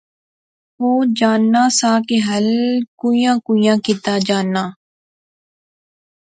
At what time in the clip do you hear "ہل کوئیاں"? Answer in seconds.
2.27-3.35